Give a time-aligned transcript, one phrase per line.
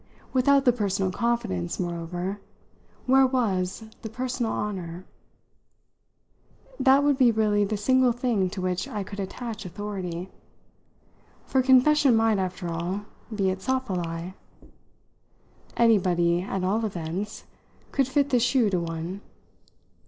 [0.33, 2.41] Without the personal confidence, moreover,
[3.05, 5.05] where was the personal honour?
[6.79, 10.31] That would be really the single thing to which I could attach authority,
[11.45, 13.01] for a confession might, after all,
[13.35, 14.33] be itself a lie.
[15.77, 17.43] Anybody, at all events,
[17.91, 19.21] could fit the shoe to one.